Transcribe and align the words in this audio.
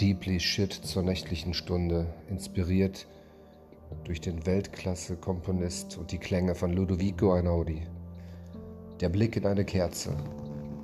Deeply 0.00 0.40
Shit 0.40 0.72
zur 0.72 1.02
nächtlichen 1.02 1.52
Stunde, 1.52 2.06
inspiriert 2.30 3.06
durch 4.04 4.22
den 4.22 4.46
Weltklasse-Komponist 4.46 5.98
und 5.98 6.10
die 6.10 6.16
Klänge 6.16 6.54
von 6.54 6.72
Ludovico 6.72 7.34
Einaudi. 7.34 7.86
Der 9.02 9.10
Blick 9.10 9.36
in 9.36 9.44
eine 9.44 9.66
Kerze 9.66 10.16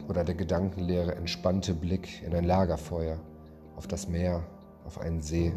oder 0.06 0.22
der 0.22 0.34
gedankenleere, 0.34 1.14
entspannte 1.14 1.72
Blick 1.72 2.22
in 2.26 2.34
ein 2.34 2.44
Lagerfeuer, 2.44 3.18
auf 3.74 3.86
das 3.86 4.06
Meer, 4.06 4.46
auf 4.84 5.00
einen 5.00 5.22
See, 5.22 5.54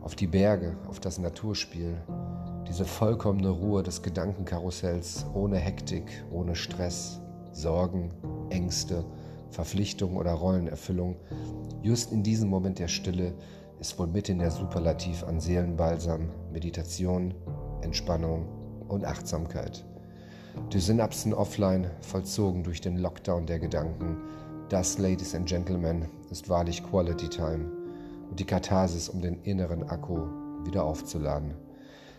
auf 0.00 0.14
die 0.14 0.28
Berge, 0.28 0.76
auf 0.86 1.00
das 1.00 1.18
Naturspiel, 1.18 1.96
diese 2.68 2.84
vollkommene 2.84 3.50
Ruhe 3.50 3.82
des 3.82 4.02
Gedankenkarussells, 4.02 5.26
ohne 5.34 5.56
Hektik, 5.56 6.24
ohne 6.30 6.54
Stress, 6.54 7.20
Sorgen, 7.50 8.12
Ängste, 8.50 9.04
Verpflichtung 9.50 10.16
oder 10.16 10.32
Rollenerfüllung, 10.32 11.16
just 11.82 12.12
in 12.12 12.22
diesem 12.22 12.48
Moment 12.48 12.78
der 12.78 12.88
Stille 12.88 13.34
ist 13.80 13.98
wohl 13.98 14.08
mithin 14.08 14.38
der 14.38 14.50
Superlativ 14.50 15.24
an 15.24 15.40
Seelenbalsam, 15.40 16.30
Meditation, 16.52 17.34
Entspannung 17.82 18.48
und 18.88 19.04
Achtsamkeit. 19.04 19.84
Die 20.72 20.80
Synapsen 20.80 21.32
offline, 21.32 21.90
vollzogen 22.00 22.64
durch 22.64 22.80
den 22.80 22.96
Lockdown 22.96 23.46
der 23.46 23.60
Gedanken. 23.60 24.16
Das, 24.68 24.98
Ladies 24.98 25.34
and 25.34 25.46
Gentlemen, 25.46 26.06
ist 26.30 26.48
wahrlich 26.48 26.82
Quality 26.82 27.28
Time 27.28 27.70
und 28.28 28.40
die 28.40 28.44
Katharsis, 28.44 29.08
um 29.08 29.20
den 29.20 29.42
inneren 29.42 29.88
Akku 29.88 30.26
wieder 30.64 30.84
aufzuladen. 30.84 31.54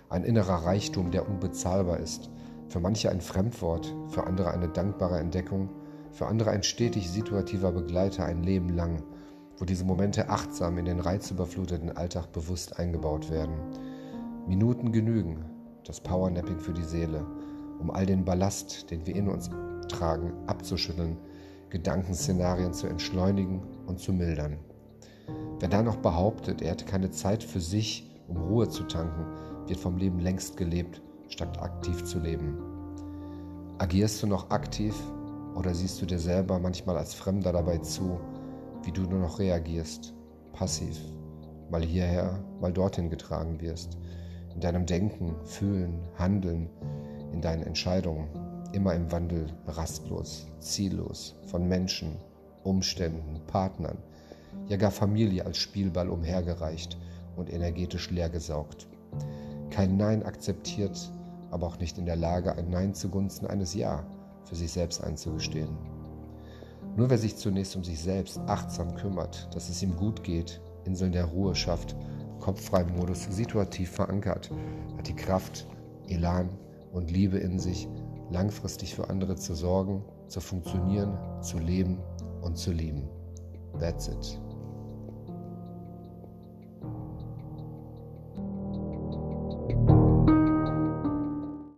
Ein 0.10 0.24
innerer 0.24 0.66
Reichtum, 0.66 1.12
der 1.12 1.28
unbezahlbar 1.28 2.00
ist. 2.00 2.30
Für 2.70 2.80
manche 2.80 3.12
ein 3.12 3.22
Fremdwort, 3.22 3.94
für 4.08 4.26
andere 4.26 4.52
eine 4.52 4.70
dankbare 4.70 5.20
Entdeckung, 5.20 5.70
für 6.12 6.28
andere 6.28 6.52
ein 6.52 6.64
stetig 6.64 7.10
situativer 7.10 7.72
Begleiter 7.72 8.26
ein 8.26 8.44
Leben 8.44 8.70
lang, 8.70 9.04
wo 9.58 9.66
diese 9.66 9.86
Momente 9.86 10.30
achtsam 10.30 10.78
in 10.78 10.86
den 10.86 11.00
reizüberfluteten 11.00 11.96
Alltag 11.96 12.32
bewusst 12.32 12.80
eingebaut 12.80 13.30
werden. 13.30 13.56
Minuten 14.48 14.92
genügen, 14.92 15.46
das 15.86 16.00
Powernapping 16.00 16.60
für 16.60 16.74
die 16.74 16.84
Seele, 16.84 17.26
um 17.80 17.92
all 17.92 18.06
den 18.06 18.26
Ballast, 18.26 18.90
den 18.90 19.06
wir 19.06 19.16
in 19.16 19.28
uns 19.28 19.50
tragen, 19.90 20.34
abzuschütteln, 20.48 21.18
Gedankenszenarien 21.70 22.74
zu 22.74 22.88
entschleunigen 22.88 23.62
und 23.86 24.00
zu 24.00 24.14
mildern. 24.14 24.58
Wer 25.60 25.70
da 25.70 25.84
noch 25.84 25.98
behauptet, 25.98 26.62
er 26.62 26.72
hätte 26.72 26.86
keine 26.86 27.12
Zeit 27.12 27.44
für 27.44 27.60
sich, 27.60 28.10
um 28.28 28.38
Ruhe 28.38 28.70
zu 28.70 28.84
tanken, 28.84 29.26
wird 29.68 29.80
vom 29.80 29.98
Leben 29.98 30.20
längst 30.20 30.58
gelebt, 30.58 31.02
statt 31.28 31.62
aktiv 31.62 32.04
zu 32.06 32.20
leben. 32.20 32.58
Agierst 33.78 34.24
du 34.24 34.28
noch 34.28 34.50
aktiv 34.50 34.96
oder 35.56 35.74
siehst 35.74 36.02
du 36.02 36.06
dir 36.06 36.20
selber 36.20 36.60
manchmal 36.60 36.98
als 36.98 37.14
Fremder 37.14 37.52
dabei 37.52 37.78
zu, 37.80 38.20
wie 38.84 38.92
du 38.92 39.02
nur 39.02 39.20
noch 39.20 39.40
reagierst, 39.40 40.14
passiv, 40.54 40.98
mal 41.70 41.84
hierher, 41.84 42.44
mal 42.62 42.74
dorthin 42.74 43.10
getragen 43.10 43.60
wirst, 43.62 43.98
in 44.54 44.62
deinem 44.62 44.86
Denken, 44.86 45.36
Fühlen, 45.46 46.00
Handeln, 46.18 46.70
in 47.34 47.42
deinen 47.42 47.64
Entscheidungen, 47.64 48.28
immer 48.74 48.94
im 48.94 49.12
Wandel, 49.12 49.48
rastlos, 49.68 50.48
ziellos, 50.60 51.36
von 51.48 51.68
Menschen, 51.68 52.18
Umständen, 52.64 53.40
Partnern, 53.48 53.98
ja 54.68 54.78
gar 54.78 54.92
Familie 54.92 55.46
als 55.46 55.58
Spielball 55.58 56.10
umhergereicht 56.10 56.98
und 57.36 57.52
energetisch 57.52 58.12
leergesaugt. 58.12 58.88
Kein 59.70 59.98
Nein 59.98 60.24
akzeptiert, 60.24 61.12
aber 61.52 61.68
auch 61.68 61.80
nicht 61.80 61.98
in 61.98 62.06
der 62.06 62.16
Lage, 62.16 62.54
ein 62.56 62.70
Nein 62.70 62.94
zugunsten 62.94 63.48
eines 63.48 63.74
Ja 63.74 64.06
für 64.50 64.56
sich 64.56 64.72
selbst 64.72 65.04
einzugestehen. 65.04 65.78
Nur 66.96 67.10
wer 67.10 67.18
sich 67.18 67.38
zunächst 67.38 67.76
um 67.76 67.84
sich 67.84 68.02
selbst 68.02 68.40
achtsam 68.48 68.96
kümmert, 68.96 69.48
dass 69.54 69.70
es 69.70 69.82
ihm 69.84 69.96
gut 69.96 70.24
geht, 70.24 70.60
Inseln 70.86 71.12
der 71.12 71.26
Ruhe 71.26 71.56
schafft, 71.56 71.96
Kopffreimodus 72.40 73.26
situativ 73.26 73.92
verankert, 73.92 74.50
hat 74.98 75.08
die 75.08 75.16
Kraft, 75.16 75.68
Elan 76.08 76.50
und 76.92 77.12
Liebe 77.12 77.38
in 77.38 77.60
sich, 77.60 77.88
langfristig 78.32 78.96
für 78.96 79.10
andere 79.10 79.36
zu 79.36 79.54
sorgen, 79.54 80.04
zu 80.28 80.42
funktionieren, 80.42 81.18
zu 81.42 81.60
leben 81.60 82.00
und 82.42 82.58
zu 82.58 82.72
lieben. 82.72 83.08
That's 83.80 84.08
it. 84.08 84.49